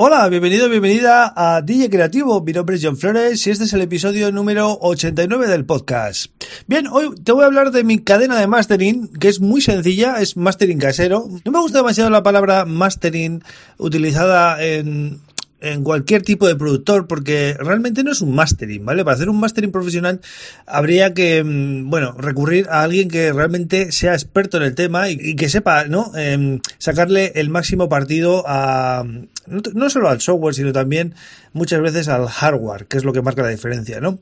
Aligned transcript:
Hola, 0.00 0.28
bienvenido, 0.28 0.68
bienvenida 0.68 1.32
a 1.34 1.60
DJ 1.60 1.90
Creativo. 1.90 2.40
Mi 2.40 2.52
nombre 2.52 2.76
es 2.76 2.84
John 2.84 2.96
Flores 2.96 3.44
y 3.44 3.50
este 3.50 3.64
es 3.64 3.72
el 3.72 3.80
episodio 3.80 4.30
número 4.30 4.78
89 4.80 5.48
del 5.48 5.64
podcast. 5.64 6.30
Bien, 6.68 6.86
hoy 6.86 7.16
te 7.16 7.32
voy 7.32 7.42
a 7.42 7.46
hablar 7.46 7.72
de 7.72 7.82
mi 7.82 7.98
cadena 7.98 8.38
de 8.38 8.46
mastering, 8.46 9.08
que 9.08 9.26
es 9.26 9.40
muy 9.40 9.60
sencilla, 9.60 10.20
es 10.20 10.36
mastering 10.36 10.78
casero. 10.78 11.28
No 11.44 11.50
me 11.50 11.58
gusta 11.58 11.78
demasiado 11.78 12.10
la 12.10 12.22
palabra 12.22 12.64
mastering 12.64 13.42
utilizada 13.76 14.62
en 14.64 15.18
en 15.60 15.82
cualquier 15.82 16.22
tipo 16.22 16.46
de 16.46 16.56
productor 16.56 17.06
porque 17.06 17.56
realmente 17.58 18.04
no 18.04 18.12
es 18.12 18.20
un 18.20 18.34
mastering, 18.34 18.84
¿vale? 18.84 19.04
Para 19.04 19.16
hacer 19.16 19.28
un 19.28 19.40
mastering 19.40 19.72
profesional 19.72 20.20
habría 20.66 21.14
que, 21.14 21.42
mm, 21.42 21.90
bueno, 21.90 22.12
recurrir 22.12 22.68
a 22.68 22.82
alguien 22.82 23.08
que 23.08 23.32
realmente 23.32 23.92
sea 23.92 24.12
experto 24.12 24.56
en 24.58 24.62
el 24.64 24.74
tema 24.74 25.10
y, 25.10 25.34
que 25.36 25.48
sepa, 25.48 25.84
¿no? 25.84 26.12
Em, 26.16 26.60
sacarle 26.78 27.32
el 27.34 27.50
máximo 27.50 27.88
partido 27.88 28.44
a, 28.46 29.04
no, 29.46 29.90
solo 29.90 30.08
al 30.08 30.20
software, 30.20 30.54
sino 30.54 30.72
también 30.72 31.14
muchas 31.52 31.80
veces 31.80 32.08
al 32.08 32.28
hardware, 32.28 32.86
que 32.86 32.98
es 32.98 33.04
lo 33.04 33.12
que 33.12 33.22
marca 33.22 33.42
la 33.42 33.48
diferencia, 33.48 34.00
¿no? 34.00 34.18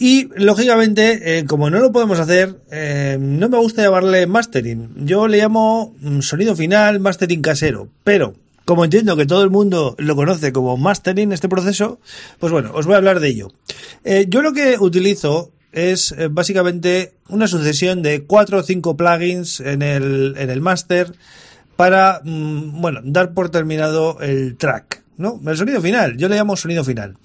Y 0.00 0.28
lógicamente, 0.36 1.38
eh, 1.38 1.44
como 1.44 1.70
no 1.70 1.80
lo 1.80 1.90
podemos 1.90 2.20
hacer, 2.20 2.54
eh, 2.70 3.18
no 3.20 3.48
me 3.48 3.58
gusta 3.58 3.82
llamarle 3.82 4.28
mastering. 4.28 5.06
Yo 5.06 5.26
le 5.26 5.38
llamo 5.38 5.94
mm, 6.00 6.20
sonido 6.20 6.54
final, 6.54 7.00
mastering 7.00 7.42
casero. 7.42 7.88
Pero 8.04 8.34
como 8.68 8.84
entiendo 8.84 9.16
que 9.16 9.24
todo 9.24 9.44
el 9.44 9.48
mundo 9.48 9.94
lo 9.96 10.14
conoce 10.14 10.52
como 10.52 10.76
mastering, 10.76 11.32
este 11.32 11.48
proceso, 11.48 12.00
pues 12.38 12.52
bueno, 12.52 12.72
os 12.74 12.84
voy 12.84 12.96
a 12.96 12.98
hablar 12.98 13.18
de 13.18 13.28
ello. 13.28 13.50
Eh, 14.04 14.26
yo 14.28 14.42
lo 14.42 14.52
que 14.52 14.76
utilizo 14.78 15.52
es 15.72 16.12
eh, 16.12 16.28
básicamente 16.30 17.14
una 17.30 17.48
sucesión 17.48 18.02
de 18.02 18.24
cuatro 18.24 18.58
o 18.58 18.62
cinco 18.62 18.94
plugins 18.94 19.60
en 19.60 19.80
el, 19.80 20.34
en 20.36 20.50
el 20.50 20.60
master 20.60 21.14
para, 21.76 22.20
mm, 22.22 22.82
bueno, 22.82 23.00
dar 23.04 23.32
por 23.32 23.48
terminado 23.48 24.20
el 24.20 24.58
track, 24.58 25.02
¿no? 25.16 25.40
El 25.46 25.56
sonido 25.56 25.80
final, 25.80 26.18
yo 26.18 26.28
le 26.28 26.36
llamo 26.36 26.54
sonido 26.54 26.84
final. 26.84 27.16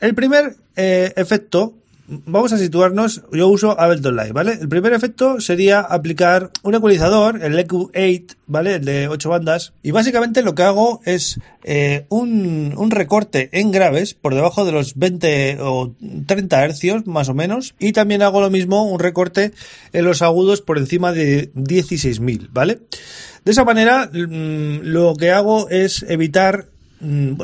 El 0.00 0.16
primer 0.16 0.56
eh, 0.74 1.12
efecto 1.14 1.74
vamos 2.08 2.52
a 2.52 2.58
situarnos, 2.58 3.22
yo 3.32 3.48
uso 3.48 3.78
Ableton 3.78 4.16
Live, 4.16 4.32
¿vale? 4.32 4.58
El 4.60 4.68
primer 4.68 4.92
efecto 4.92 5.40
sería 5.40 5.80
aplicar 5.80 6.50
un 6.62 6.74
ecualizador, 6.74 7.42
el 7.42 7.58
EQ8, 7.58 8.36
¿vale? 8.46 8.74
El 8.74 8.84
de 8.84 9.08
8 9.08 9.28
bandas, 9.28 9.72
y 9.82 9.90
básicamente 9.90 10.42
lo 10.42 10.54
que 10.54 10.62
hago 10.62 11.00
es 11.04 11.40
eh, 11.64 12.06
un, 12.08 12.74
un, 12.76 12.90
recorte 12.90 13.48
en 13.52 13.70
graves 13.70 14.14
por 14.14 14.34
debajo 14.34 14.64
de 14.64 14.72
los 14.72 14.96
20 14.96 15.58
o 15.60 15.94
30 16.26 16.64
hercios, 16.64 17.06
más 17.06 17.28
o 17.28 17.34
menos, 17.34 17.74
y 17.78 17.92
también 17.92 18.22
hago 18.22 18.40
lo 18.40 18.50
mismo, 18.50 18.84
un 18.84 19.00
recorte 19.00 19.52
en 19.92 20.04
los 20.04 20.22
agudos 20.22 20.60
por 20.60 20.78
encima 20.78 21.12
de 21.12 21.52
16.000, 21.54 22.48
¿vale? 22.52 22.80
De 23.44 23.52
esa 23.52 23.64
manera, 23.64 24.10
mm, 24.12 24.80
lo 24.82 25.14
que 25.16 25.30
hago 25.30 25.68
es 25.68 26.02
evitar 26.08 26.66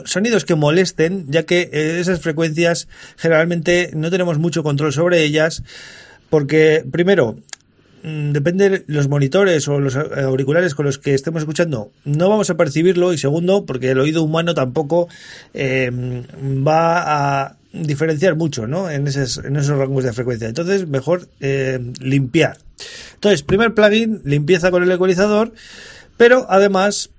sonidos 0.04 0.44
que 0.44 0.54
molesten, 0.54 1.26
ya 1.28 1.44
que 1.44 1.70
eh, 1.72 2.00
esas 2.00 2.20
frecuencias 2.20 2.88
generalmente 3.16 3.90
no 3.94 4.10
tenemos 4.10 4.38
mucho 4.38 4.62
control 4.62 4.92
sobre 4.92 5.22
ellas, 5.22 5.62
porque 6.28 6.84
primero, 6.90 7.36
mm, 8.02 8.32
depende 8.32 8.70
de 8.70 8.84
los 8.86 9.08
monitores 9.08 9.66
o 9.68 9.80
los 9.80 9.96
auriculares 9.96 10.74
con 10.74 10.86
los 10.86 10.98
que 10.98 11.14
estemos 11.14 11.42
escuchando, 11.42 11.90
no 12.04 12.28
vamos 12.28 12.50
a 12.50 12.56
percibirlo 12.56 13.12
y 13.12 13.18
segundo, 13.18 13.66
porque 13.66 13.90
el 13.90 13.98
oído 13.98 14.22
humano 14.22 14.54
tampoco 14.54 15.08
em, 15.54 16.24
va 16.66 17.44
a 17.44 17.56
diferenciar 17.72 18.34
mucho 18.34 18.66
¿no? 18.66 18.90
en, 18.90 19.06
esos, 19.06 19.38
en 19.38 19.56
esos 19.56 19.78
rangos 19.78 20.04
de 20.04 20.12
frecuencia. 20.12 20.48
Entonces, 20.48 20.88
mejor 20.88 21.28
em, 21.40 21.92
limpiar. 22.00 22.58
Entonces, 23.14 23.42
primer 23.42 23.74
plugin, 23.74 24.22
limpieza 24.24 24.70
con 24.70 24.82
el 24.82 24.90
ecualizador, 24.90 25.52
pero 26.16 26.46
además 26.48 27.10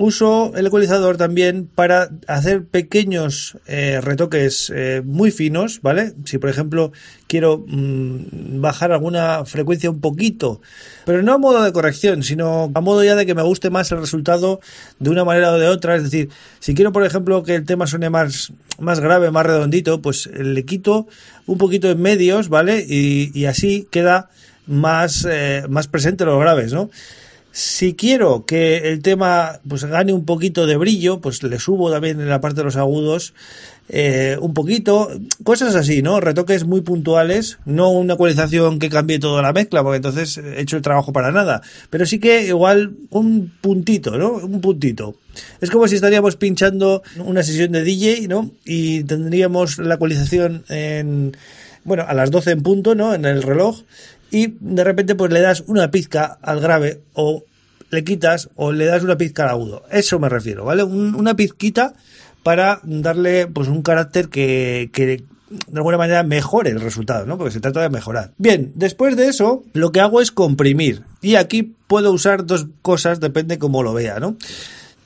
uso 0.00 0.52
el 0.56 0.66
ecualizador 0.66 1.18
también 1.18 1.68
para 1.72 2.08
hacer 2.26 2.64
pequeños 2.64 3.58
eh, 3.66 4.00
retoques 4.00 4.72
eh, 4.74 5.02
muy 5.04 5.30
finos, 5.30 5.82
¿vale? 5.82 6.14
Si 6.24 6.38
por 6.38 6.48
ejemplo 6.48 6.90
quiero 7.26 7.62
mm, 7.66 8.62
bajar 8.62 8.92
alguna 8.92 9.44
frecuencia 9.44 9.90
un 9.90 10.00
poquito, 10.00 10.62
pero 11.04 11.22
no 11.22 11.34
a 11.34 11.38
modo 11.38 11.62
de 11.62 11.72
corrección, 11.72 12.22
sino 12.22 12.70
a 12.74 12.80
modo 12.80 13.04
ya 13.04 13.14
de 13.14 13.26
que 13.26 13.34
me 13.34 13.42
guste 13.42 13.68
más 13.68 13.92
el 13.92 13.98
resultado 13.98 14.60
de 14.98 15.10
una 15.10 15.24
manera 15.24 15.52
o 15.52 15.58
de 15.58 15.68
otra. 15.68 15.96
Es 15.96 16.04
decir, 16.04 16.30
si 16.60 16.74
quiero 16.74 16.92
por 16.92 17.04
ejemplo 17.04 17.42
que 17.42 17.54
el 17.54 17.66
tema 17.66 17.86
suene 17.86 18.08
más, 18.08 18.54
más 18.78 19.00
grave, 19.00 19.30
más 19.30 19.44
redondito, 19.44 20.00
pues 20.00 20.28
le 20.28 20.64
quito 20.64 21.08
un 21.46 21.58
poquito 21.58 21.90
en 21.90 22.00
medios, 22.00 22.48
¿vale? 22.48 22.86
Y, 22.88 23.38
y 23.38 23.44
así 23.44 23.86
queda 23.90 24.30
más, 24.66 25.26
eh, 25.28 25.64
más 25.68 25.88
presente 25.88 26.24
los 26.24 26.40
graves, 26.40 26.72
¿no? 26.72 26.88
Si 27.52 27.94
quiero 27.94 28.44
que 28.46 28.90
el 28.90 29.02
tema 29.02 29.60
pues 29.68 29.84
gane 29.84 30.12
un 30.12 30.24
poquito 30.24 30.66
de 30.66 30.76
brillo, 30.76 31.20
pues 31.20 31.42
le 31.42 31.58
subo 31.58 31.90
también 31.90 32.20
en 32.20 32.28
la 32.28 32.40
parte 32.40 32.58
de 32.58 32.64
los 32.64 32.76
agudos 32.76 33.34
eh, 33.92 34.36
un 34.40 34.54
poquito, 34.54 35.10
cosas 35.42 35.74
así, 35.74 36.00
¿no? 36.00 36.20
Retoques 36.20 36.64
muy 36.64 36.80
puntuales, 36.80 37.58
no 37.64 37.90
una 37.90 38.14
ecualización 38.14 38.78
que 38.78 38.88
cambie 38.88 39.18
toda 39.18 39.42
la 39.42 39.52
mezcla, 39.52 39.82
porque 39.82 39.96
entonces 39.96 40.38
he 40.38 40.60
hecho 40.60 40.76
el 40.76 40.82
trabajo 40.82 41.12
para 41.12 41.32
nada, 41.32 41.60
pero 41.90 42.06
sí 42.06 42.20
que 42.20 42.46
igual 42.46 42.94
un 43.10 43.52
puntito, 43.60 44.16
¿no? 44.16 44.34
Un 44.34 44.60
puntito. 44.60 45.16
Es 45.60 45.70
como 45.70 45.88
si 45.88 45.96
estaríamos 45.96 46.36
pinchando 46.36 47.02
una 47.18 47.42
sesión 47.42 47.72
de 47.72 47.82
DJ, 47.82 48.28
¿no? 48.28 48.52
Y 48.64 49.02
tendríamos 49.04 49.78
la 49.78 49.96
ecualización 49.96 50.62
en, 50.68 51.36
bueno, 51.82 52.04
a 52.06 52.14
las 52.14 52.30
12 52.30 52.52
en 52.52 52.62
punto, 52.62 52.94
¿no? 52.94 53.12
En 53.12 53.24
el 53.24 53.42
reloj 53.42 53.80
y 54.30 54.54
de 54.60 54.84
repente 54.84 55.14
pues 55.14 55.32
le 55.32 55.40
das 55.40 55.64
una 55.66 55.90
pizca 55.90 56.38
al 56.42 56.60
grave 56.60 57.00
o 57.14 57.44
le 57.90 58.04
quitas 58.04 58.50
o 58.56 58.72
le 58.72 58.86
das 58.86 59.02
una 59.02 59.16
pizca 59.16 59.44
al 59.44 59.50
agudo. 59.50 59.82
Eso 59.90 60.18
me 60.18 60.28
refiero, 60.28 60.64
¿vale? 60.64 60.84
una 60.84 61.34
pizquita 61.34 61.94
para 62.42 62.80
darle 62.84 63.46
pues 63.46 63.68
un 63.68 63.82
carácter 63.82 64.28
que, 64.28 64.90
que 64.92 65.06
de 65.06 65.78
alguna 65.78 65.98
manera 65.98 66.22
mejore 66.22 66.70
el 66.70 66.80
resultado, 66.80 67.26
¿no? 67.26 67.36
Porque 67.36 67.52
se 67.52 67.60
trata 67.60 67.82
de 67.82 67.90
mejorar. 67.90 68.32
Bien, 68.38 68.72
después 68.76 69.16
de 69.16 69.28
eso, 69.28 69.64
lo 69.72 69.90
que 69.90 70.00
hago 70.00 70.20
es 70.20 70.30
comprimir. 70.30 71.02
Y 71.20 71.34
aquí 71.34 71.74
puedo 71.86 72.12
usar 72.12 72.46
dos 72.46 72.68
cosas, 72.82 73.20
depende 73.20 73.58
cómo 73.58 73.82
lo 73.82 73.92
vea, 73.92 74.20
¿no? 74.20 74.36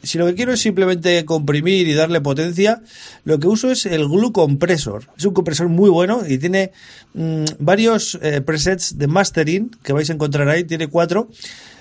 Si 0.04 0.18
lo 0.18 0.26
que 0.26 0.34
quiero 0.34 0.52
es 0.52 0.60
simplemente 0.60 1.24
comprimir 1.24 1.88
y 1.88 1.94
darle 1.94 2.20
potencia, 2.20 2.82
lo 3.24 3.38
que 3.38 3.48
uso 3.48 3.70
es 3.70 3.86
el 3.86 4.08
Glue 4.08 4.32
Compressor. 4.32 5.08
Es 5.16 5.24
un 5.24 5.34
compresor 5.34 5.68
muy 5.68 5.90
bueno 5.90 6.22
y 6.26 6.38
tiene 6.38 6.72
mm, 7.14 7.44
varios 7.58 8.18
eh, 8.22 8.40
presets 8.40 8.98
de 8.98 9.06
mastering 9.06 9.70
que 9.82 9.92
vais 9.92 10.08
a 10.10 10.12
encontrar 10.12 10.48
ahí, 10.48 10.64
tiene 10.64 10.88
cuatro 10.88 11.28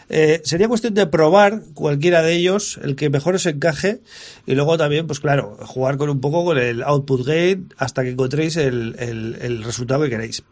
eh, 0.10 0.42
sería 0.44 0.68
cuestión 0.68 0.94
de 0.94 1.08
probar 1.08 1.64
cualquiera 1.74 2.22
de 2.22 2.34
ellos, 2.34 2.80
el 2.84 2.96
que 2.96 3.10
mejor 3.10 3.36
os 3.36 3.46
encaje, 3.46 4.02
y 4.46 4.56
luego 4.56 4.78
también, 4.78 5.08
pues 5.08 5.20
claro, 5.20 5.58
jugar 5.66 5.98
con 5.98 6.10
un 6.10 6.20
poco 6.20 6.46
con 6.46 6.58
el 6.58 6.84
output 6.84 7.26
gain 7.26 7.74
hasta 7.78 8.04
que 8.04 8.12
encontréis 8.12 8.58
el, 8.58 8.96
el, 9.00 9.64
resultado 9.64 10.04
que 10.04 10.10
queréis. 10.10 10.44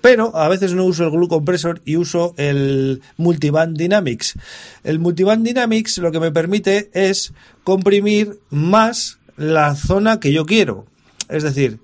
Pero 0.00 0.36
a 0.36 0.48
veces 0.48 0.74
no 0.74 0.84
uso 0.84 1.04
el 1.04 1.10
glue 1.10 1.28
compressor 1.28 1.80
y 1.84 1.96
uso 1.96 2.34
el 2.36 3.02
multiband 3.16 3.76
dynamics. 3.76 4.34
El 4.82 4.98
multiband 4.98 5.46
dynamics 5.46 5.98
lo 5.98 6.12
que 6.12 6.20
me 6.20 6.32
permite 6.32 6.90
es 6.92 7.32
comprimir 7.62 8.38
más 8.50 9.18
la 9.36 9.74
zona 9.74 10.20
que 10.20 10.32
yo 10.32 10.46
quiero. 10.46 10.86
Es 11.28 11.42
decir, 11.42 11.78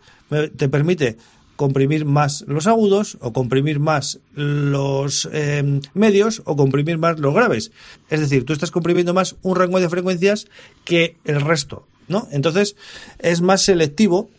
te 0.56 0.68
permite 0.68 1.16
comprimir 1.60 2.06
más 2.06 2.42
los 2.48 2.66
agudos 2.66 3.18
o 3.20 3.34
comprimir 3.34 3.80
más 3.80 4.18
los 4.32 5.28
em, 5.30 5.82
medios 5.92 6.40
o 6.46 6.56
comprimir 6.56 6.96
más 6.96 7.18
los 7.18 7.34
graves. 7.34 7.70
Es 8.08 8.20
decir, 8.20 8.46
tú 8.46 8.54
estás 8.54 8.70
comprimiendo 8.70 9.12
más 9.12 9.36
un 9.42 9.56
rango 9.56 9.78
de 9.78 9.90
frecuencias 9.90 10.46
que 10.86 11.18
el 11.26 11.42
resto, 11.42 11.86
¿no? 12.08 12.26
Entonces 12.30 12.76
es 13.18 13.42
más 13.42 13.60
selectivo 13.60 14.30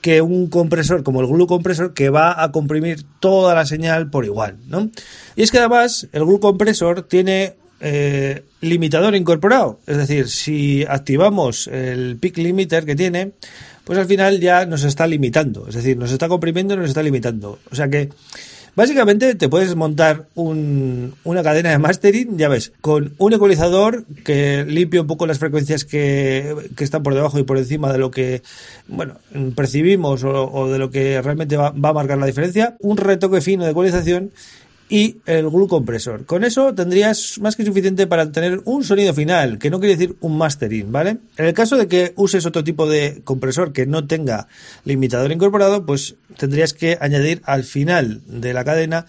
que 0.00 0.20
un 0.20 0.48
compresor 0.48 1.04
como 1.04 1.20
el 1.20 1.28
glue 1.28 1.46
compresor 1.46 1.94
que 1.94 2.10
va 2.10 2.42
a 2.42 2.50
comprimir 2.50 3.04
toda 3.20 3.54
la 3.54 3.64
señal 3.64 4.10
por 4.10 4.24
igual, 4.24 4.56
¿no? 4.66 4.90
Y 5.36 5.42
es 5.42 5.52
que 5.52 5.58
además 5.58 6.08
el 6.10 6.24
glue 6.24 6.40
compresor 6.40 7.02
tiene 7.02 7.54
eh, 7.80 8.42
limitador 8.60 9.14
incorporado, 9.14 9.80
es 9.86 9.96
decir, 9.96 10.28
si 10.28 10.84
activamos 10.88 11.68
el 11.68 12.16
peak 12.16 12.38
limiter 12.38 12.84
que 12.84 12.96
tiene, 12.96 13.32
pues 13.84 13.98
al 13.98 14.06
final 14.06 14.40
ya 14.40 14.66
nos 14.66 14.84
está 14.84 15.06
limitando, 15.06 15.66
es 15.68 15.74
decir, 15.74 15.96
nos 15.96 16.12
está 16.12 16.28
comprimiendo 16.28 16.74
y 16.74 16.76
nos 16.76 16.88
está 16.88 17.02
limitando. 17.02 17.58
O 17.70 17.74
sea 17.74 17.88
que 17.88 18.10
básicamente 18.74 19.34
te 19.34 19.48
puedes 19.48 19.74
montar 19.76 20.26
una 20.34 21.42
cadena 21.42 21.70
de 21.70 21.78
mastering, 21.78 22.36
ya 22.36 22.48
ves, 22.48 22.72
con 22.80 23.14
un 23.16 23.32
ecualizador 23.32 24.04
que 24.24 24.64
limpie 24.66 25.00
un 25.00 25.06
poco 25.06 25.26
las 25.26 25.38
frecuencias 25.38 25.84
que, 25.84 26.54
están 26.78 27.02
por 27.02 27.14
debajo 27.14 27.38
y 27.38 27.44
por 27.44 27.58
encima 27.58 27.92
de 27.92 27.98
lo 27.98 28.10
que, 28.10 28.42
bueno, 28.88 29.16
percibimos 29.56 30.22
o, 30.22 30.70
de 30.70 30.78
lo 30.78 30.90
que 30.90 31.22
realmente 31.22 31.56
va, 31.56 31.70
va 31.70 31.88
a 31.88 31.94
marcar 31.94 32.18
la 32.18 32.26
diferencia, 32.26 32.76
un 32.80 32.98
retoque 32.98 33.40
fino 33.40 33.64
de 33.64 33.70
ecualización 33.70 34.32
y 34.88 35.16
el 35.26 35.50
glue 35.50 35.68
compresor. 35.68 36.24
Con 36.24 36.44
eso 36.44 36.74
tendrías 36.74 37.38
más 37.40 37.56
que 37.56 37.64
suficiente 37.64 38.06
para 38.06 38.32
tener 38.32 38.60
un 38.64 38.84
sonido 38.84 39.12
final, 39.12 39.58
que 39.58 39.70
no 39.70 39.80
quiere 39.80 39.96
decir 39.96 40.16
un 40.20 40.38
mastering, 40.38 40.90
¿vale? 40.90 41.18
En 41.36 41.46
el 41.46 41.54
caso 41.54 41.76
de 41.76 41.88
que 41.88 42.12
uses 42.16 42.46
otro 42.46 42.64
tipo 42.64 42.88
de 42.88 43.20
compresor 43.24 43.72
que 43.72 43.86
no 43.86 44.06
tenga 44.06 44.48
limitador 44.84 45.30
incorporado, 45.30 45.84
pues 45.84 46.16
tendrías 46.36 46.72
que 46.72 46.96
añadir 47.00 47.42
al 47.44 47.64
final 47.64 48.22
de 48.26 48.52
la 48.54 48.64
cadena 48.64 49.06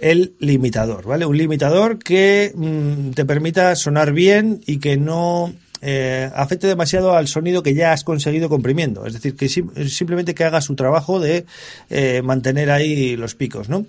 el 0.00 0.34
limitador, 0.38 1.06
¿vale? 1.06 1.26
Un 1.26 1.36
limitador 1.36 1.98
que 1.98 2.52
mm, 2.54 3.10
te 3.10 3.24
permita 3.24 3.76
sonar 3.76 4.12
bien 4.12 4.60
y 4.66 4.78
que 4.78 4.96
no 4.96 5.52
eh, 5.82 6.30
afecte 6.34 6.66
demasiado 6.66 7.14
al 7.14 7.28
sonido 7.28 7.62
que 7.62 7.74
ya 7.74 7.92
has 7.92 8.04
conseguido 8.04 8.48
comprimiendo. 8.48 9.06
Es 9.06 9.14
decir, 9.14 9.36
que 9.36 9.48
simplemente 9.48 10.34
que 10.34 10.44
haga 10.44 10.60
su 10.60 10.74
trabajo 10.74 11.20
de 11.20 11.46
eh, 11.88 12.22
mantener 12.22 12.70
ahí 12.70 13.16
los 13.16 13.34
picos, 13.34 13.68
¿no? 13.68 13.86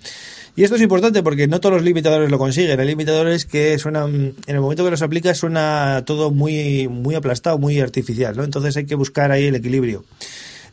Y 0.56 0.64
esto 0.64 0.76
es 0.76 0.82
importante 0.82 1.24
porque 1.24 1.48
no 1.48 1.60
todos 1.60 1.76
los 1.76 1.84
limitadores 1.84 2.30
lo 2.30 2.38
consiguen. 2.38 2.80
Hay 2.80 2.88
limitadores 2.88 3.46
que 3.46 3.78
suenan, 3.80 4.34
en 4.48 4.56
el 4.56 4.62
momento 4.62 4.84
que 4.84 4.92
los 4.92 5.02
aplicas, 5.02 5.38
suena 5.38 6.04
todo 6.06 6.32
muy, 6.32 6.88
muy 6.88 7.16
aplastado, 7.16 7.58
muy 7.58 7.80
artificial, 7.80 8.36
¿no? 8.36 8.44
Entonces 8.44 8.76
hay 8.78 8.86
que 8.86 8.96
buscar 8.96 9.32
ahí 9.32 9.48
el 9.48 9.56
equilibrio. 9.56 10.04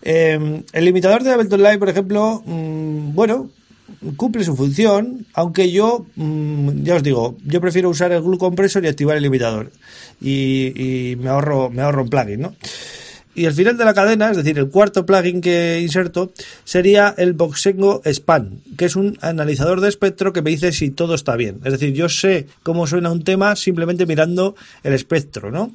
Eh, 0.03 0.62
el 0.73 0.85
limitador 0.85 1.23
de 1.23 1.32
Ableton 1.32 1.62
Live, 1.62 1.79
por 1.79 1.88
ejemplo, 1.88 2.43
mm, 2.44 3.15
bueno, 3.15 3.50
cumple 4.16 4.44
su 4.44 4.56
función, 4.56 5.26
aunque 5.34 5.70
yo, 5.70 6.06
mm, 6.16 6.82
ya 6.82 6.96
os 6.96 7.02
digo, 7.02 7.36
yo 7.44 7.60
prefiero 7.60 7.88
usar 7.88 8.12
el 8.12 8.22
glue 8.22 8.38
compressor 8.38 8.84
y 8.84 8.88
activar 8.88 9.16
el 9.16 9.22
limitador. 9.22 9.70
Y, 10.20 11.16
me 11.20 11.28
ahorro, 11.28 11.70
me 11.70 11.82
ahorro 11.82 12.02
un 12.02 12.10
plugin, 12.10 12.40
¿no? 12.40 12.54
Y 13.34 13.46
al 13.46 13.52
final 13.52 13.76
de 13.76 13.84
la 13.84 13.94
cadena, 13.94 14.32
es 14.32 14.36
decir, 14.36 14.58
el 14.58 14.68
cuarto 14.68 15.06
plugin 15.06 15.40
que 15.40 15.78
inserto, 15.80 16.32
sería 16.64 17.14
el 17.16 17.34
Boxengo 17.34 18.02
Span, 18.04 18.62
que 18.76 18.86
es 18.86 18.96
un 18.96 19.16
analizador 19.20 19.80
de 19.80 19.88
espectro 19.88 20.32
que 20.32 20.42
me 20.42 20.50
dice 20.50 20.72
si 20.72 20.90
todo 20.90 21.14
está 21.14 21.36
bien. 21.36 21.60
Es 21.64 21.70
decir, 21.70 21.92
yo 21.92 22.08
sé 22.08 22.48
cómo 22.64 22.88
suena 22.88 23.12
un 23.12 23.22
tema 23.22 23.54
simplemente 23.54 24.06
mirando 24.06 24.56
el 24.82 24.92
espectro, 24.92 25.52
¿no? 25.52 25.70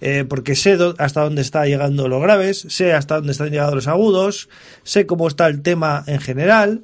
Eh, 0.00 0.24
porque 0.28 0.56
sé 0.56 0.76
hasta 0.98 1.22
dónde 1.22 1.42
está 1.42 1.66
llegando 1.66 2.08
los 2.08 2.20
graves, 2.20 2.66
sé 2.68 2.92
hasta 2.92 3.16
dónde 3.16 3.30
están 3.30 3.50
llegando 3.50 3.76
los 3.76 3.86
agudos, 3.86 4.48
sé 4.82 5.06
cómo 5.06 5.28
está 5.28 5.46
el 5.46 5.62
tema 5.62 6.02
en 6.08 6.20
general 6.20 6.80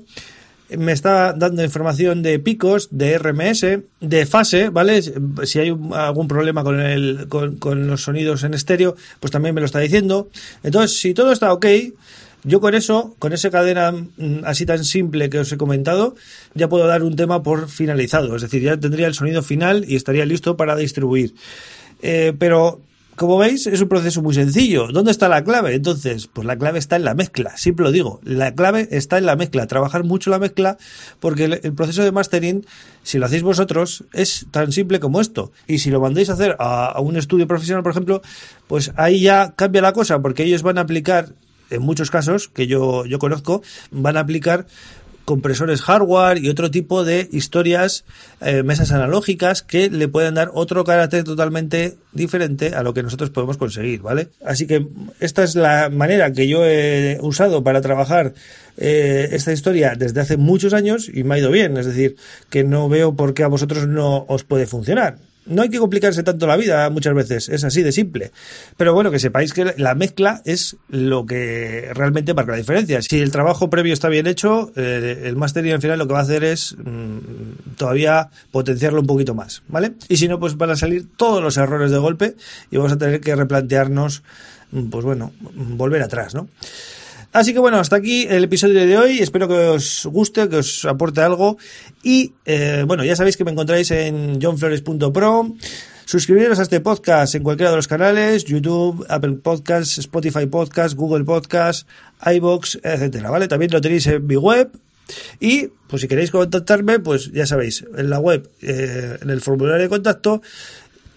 me 0.78 0.92
está 0.92 1.32
dando 1.32 1.64
información 1.64 2.22
de 2.22 2.38
picos, 2.38 2.88
de 2.90 3.18
RMS, 3.18 3.66
de 4.00 4.26
fase, 4.26 4.68
¿vale? 4.68 5.02
Si 5.02 5.58
hay 5.58 5.76
algún 5.92 6.28
problema 6.28 6.62
con, 6.62 6.80
el, 6.80 7.28
con, 7.28 7.86
los 7.86 8.02
sonidos 8.02 8.44
en 8.44 8.54
estéreo, 8.54 8.96
pues 9.18 9.30
también 9.30 9.54
me 9.54 9.60
lo 9.60 9.66
está 9.66 9.80
diciendo. 9.80 10.28
Entonces, 10.62 10.98
si 10.98 11.14
todo 11.14 11.32
está 11.32 11.52
ok, 11.52 11.66
yo 12.44 12.60
con 12.60 12.74
eso, 12.74 13.14
con 13.18 13.32
esa 13.32 13.50
cadena 13.50 13.92
mm, 13.92 14.44
así 14.44 14.64
tan 14.64 14.84
simple 14.84 15.28
que 15.28 15.40
os 15.40 15.52
he 15.52 15.56
comentado, 15.56 16.14
ya 16.54 16.68
puedo 16.68 16.86
dar 16.86 17.02
un 17.02 17.16
tema 17.16 17.42
por 17.42 17.68
finalizado. 17.68 18.36
Es 18.36 18.42
decir, 18.42 18.62
ya 18.62 18.76
tendría 18.76 19.06
el 19.06 19.14
sonido 19.14 19.42
final 19.42 19.84
y 19.86 19.96
estaría 19.96 20.24
listo 20.24 20.56
para 20.56 20.76
distribuir. 20.76 21.34
Eh, 22.02 22.32
pero 22.38 22.80
como 23.20 23.36
veis, 23.36 23.66
es 23.66 23.82
un 23.82 23.88
proceso 23.90 24.22
muy 24.22 24.32
sencillo. 24.32 24.86
¿Dónde 24.86 25.10
está 25.10 25.28
la 25.28 25.44
clave? 25.44 25.74
Entonces, 25.74 26.26
pues 26.26 26.46
la 26.46 26.56
clave 26.56 26.78
está 26.78 26.96
en 26.96 27.04
la 27.04 27.12
mezcla. 27.12 27.54
Siempre 27.58 27.84
lo 27.84 27.92
digo, 27.92 28.18
la 28.24 28.54
clave 28.54 28.88
está 28.92 29.18
en 29.18 29.26
la 29.26 29.36
mezcla. 29.36 29.66
Trabajar 29.66 30.04
mucho 30.04 30.30
la 30.30 30.38
mezcla 30.38 30.78
porque 31.18 31.44
el, 31.44 31.74
proceso 31.74 32.02
de 32.02 32.12
mastering, 32.12 32.64
si 33.02 33.18
lo 33.18 33.26
hacéis 33.26 33.42
vosotros, 33.42 34.04
es 34.14 34.46
tan 34.50 34.72
simple 34.72 35.00
como 35.00 35.20
esto. 35.20 35.52
Y 35.66 35.80
si 35.80 35.90
lo 35.90 36.00
mandáis 36.00 36.30
a 36.30 36.32
hacer 36.32 36.56
a, 36.58 36.98
un 37.02 37.18
estudio 37.18 37.46
profesional, 37.46 37.82
por 37.82 37.92
ejemplo, 37.92 38.22
pues 38.66 38.90
ahí 38.96 39.20
ya 39.20 39.52
cambia 39.54 39.82
la 39.82 39.92
cosa 39.92 40.22
porque 40.22 40.44
ellos 40.44 40.62
van 40.62 40.78
a 40.78 40.80
aplicar 40.80 41.34
en 41.68 41.82
muchos 41.82 42.10
casos 42.10 42.48
que 42.48 42.66
yo, 42.68 43.04
yo 43.04 43.18
conozco, 43.18 43.60
van 43.90 44.16
a 44.16 44.20
aplicar 44.20 44.64
compresores 45.24 45.82
hardware 45.82 46.38
y 46.38 46.48
otro 46.48 46.70
tipo 46.70 47.04
de 47.04 47.28
historias, 47.32 48.04
eh, 48.40 48.62
mesas 48.62 48.92
analógicas 48.92 49.62
que 49.62 49.90
le 49.90 50.08
pueden 50.08 50.34
dar 50.34 50.50
otro 50.54 50.84
carácter 50.84 51.24
totalmente 51.24 51.96
diferente 52.12 52.74
a 52.74 52.82
lo 52.82 52.94
que 52.94 53.02
nosotros 53.02 53.30
podemos 53.30 53.56
conseguir, 53.56 54.00
¿vale? 54.02 54.28
Así 54.44 54.66
que 54.66 54.86
esta 55.20 55.44
es 55.44 55.54
la 55.54 55.88
manera 55.90 56.32
que 56.32 56.48
yo 56.48 56.64
he 56.64 57.18
usado 57.20 57.62
para 57.62 57.80
trabajar 57.80 58.34
eh, 58.76 59.28
esta 59.32 59.52
historia 59.52 59.94
desde 59.96 60.20
hace 60.20 60.36
muchos 60.36 60.72
años 60.72 61.10
y 61.12 61.22
me 61.24 61.34
ha 61.34 61.38
ido 61.38 61.50
bien, 61.50 61.76
es 61.76 61.86
decir, 61.86 62.16
que 62.48 62.64
no 62.64 62.88
veo 62.88 63.14
por 63.14 63.34
qué 63.34 63.44
a 63.44 63.48
vosotros 63.48 63.86
no 63.86 64.24
os 64.28 64.44
puede 64.44 64.66
funcionar 64.66 65.18
no 65.46 65.62
hay 65.62 65.68
que 65.68 65.78
complicarse 65.78 66.22
tanto 66.22 66.46
la 66.46 66.56
vida 66.56 66.88
muchas 66.90 67.14
veces, 67.14 67.48
es 67.48 67.64
así 67.64 67.82
de 67.82 67.92
simple. 67.92 68.30
Pero 68.76 68.94
bueno, 68.94 69.10
que 69.10 69.18
sepáis 69.18 69.52
que 69.52 69.74
la 69.76 69.94
mezcla 69.94 70.42
es 70.44 70.76
lo 70.88 71.26
que 71.26 71.90
realmente 71.94 72.34
marca 72.34 72.52
la 72.52 72.58
diferencia. 72.58 73.02
Si 73.02 73.18
el 73.18 73.30
trabajo 73.30 73.70
previo 73.70 73.92
está 73.92 74.08
bien 74.08 74.26
hecho, 74.26 74.72
eh, 74.76 75.22
el 75.24 75.36
mastering 75.36 75.72
al 75.72 75.80
final 75.80 75.98
lo 75.98 76.06
que 76.06 76.12
va 76.12 76.20
a 76.20 76.22
hacer 76.22 76.44
es 76.44 76.76
mm, 76.76 77.76
todavía 77.76 78.30
potenciarlo 78.50 79.00
un 79.00 79.06
poquito 79.06 79.34
más, 79.34 79.62
¿vale? 79.68 79.92
Y 80.08 80.16
si 80.16 80.28
no, 80.28 80.38
pues 80.38 80.56
van 80.56 80.70
a 80.70 80.76
salir 80.76 81.06
todos 81.16 81.42
los 81.42 81.56
errores 81.56 81.90
de 81.90 81.98
golpe 81.98 82.36
y 82.70 82.76
vamos 82.76 82.92
a 82.92 82.98
tener 82.98 83.20
que 83.20 83.34
replantearnos, 83.34 84.22
mm, 84.72 84.88
pues 84.88 85.04
bueno, 85.04 85.32
volver 85.54 86.02
atrás, 86.02 86.34
¿no? 86.34 86.48
Así 87.32 87.52
que 87.52 87.60
bueno, 87.60 87.78
hasta 87.78 87.96
aquí 87.96 88.26
el 88.28 88.44
episodio 88.44 88.84
de 88.84 88.98
hoy. 88.98 89.18
Espero 89.20 89.46
que 89.46 89.54
os 89.54 90.06
guste, 90.06 90.48
que 90.48 90.56
os 90.56 90.84
aporte 90.84 91.20
algo. 91.20 91.58
Y 92.02 92.32
eh, 92.44 92.84
bueno, 92.86 93.04
ya 93.04 93.14
sabéis 93.14 93.36
que 93.36 93.44
me 93.44 93.52
encontráis 93.52 93.90
en 93.92 94.40
johnflores.pro. 94.40 95.54
Suscribiros 96.06 96.58
a 96.58 96.62
este 96.62 96.80
podcast 96.80 97.36
en 97.36 97.44
cualquiera 97.44 97.70
de 97.70 97.76
los 97.76 97.86
canales, 97.86 98.44
YouTube, 98.44 99.06
Apple 99.08 99.34
Podcasts, 99.34 99.98
Spotify 99.98 100.46
Podcast, 100.46 100.96
Google 100.96 101.22
Podcast, 101.22 101.86
iBox, 102.26 102.80
etcétera, 102.82 103.30
¿vale? 103.30 103.46
También 103.46 103.70
lo 103.70 103.80
tenéis 103.80 104.08
en 104.08 104.26
mi 104.26 104.34
web. 104.34 104.72
Y, 105.38 105.68
pues 105.86 106.02
si 106.02 106.08
queréis 106.08 106.32
contactarme, 106.32 106.98
pues 106.98 107.30
ya 107.30 107.46
sabéis, 107.46 107.84
en 107.96 108.10
la 108.10 108.18
web, 108.18 108.50
eh, 108.60 109.18
en 109.22 109.30
el 109.30 109.40
formulario 109.40 109.82
de 109.82 109.88
contacto, 109.88 110.42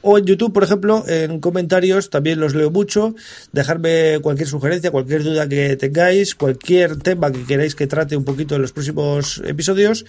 o 0.03 0.17
en 0.19 0.25
YouTube, 0.25 0.53
por 0.53 0.63
ejemplo, 0.63 1.03
en 1.07 1.39
comentarios 1.39 2.09
también 2.09 2.39
los 2.39 2.53
leo 2.53 2.69
mucho. 2.69 3.15
Dejarme 3.51 4.19
cualquier 4.21 4.47
sugerencia, 4.47 4.91
cualquier 4.91 5.23
duda 5.23 5.49
que 5.49 5.75
tengáis, 5.77 6.35
cualquier 6.35 6.97
tema 6.97 7.31
que 7.31 7.43
queráis 7.45 7.73
que 7.73 7.87
trate 7.87 8.15
un 8.15 8.25
poquito 8.25 8.55
en 8.55 8.61
los 8.61 8.71
próximos 8.71 9.41
episodios. 9.45 10.05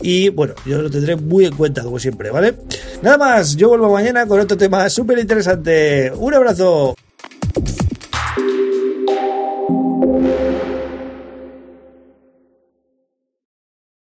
Y 0.00 0.28
bueno, 0.28 0.54
yo 0.66 0.80
lo 0.80 0.90
tendré 0.90 1.16
muy 1.16 1.46
en 1.46 1.56
cuenta, 1.56 1.82
como 1.82 1.98
siempre, 1.98 2.30
¿vale? 2.30 2.54
Nada 3.02 3.18
más, 3.18 3.56
yo 3.56 3.70
vuelvo 3.70 3.92
mañana 3.92 4.26
con 4.26 4.38
otro 4.38 4.56
tema 4.56 4.88
súper 4.88 5.18
interesante. 5.18 6.12
Un 6.14 6.34
abrazo. 6.34 6.94